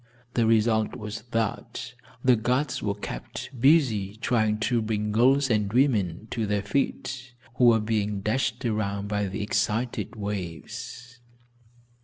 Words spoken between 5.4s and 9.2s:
and women to their feet, who were being dashed around